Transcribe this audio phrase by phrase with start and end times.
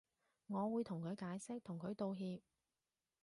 [0.47, 2.39] 我會同佢解釋同佢道歉